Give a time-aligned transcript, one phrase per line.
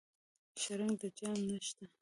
[0.61, 1.85] شرنګ د جام نشته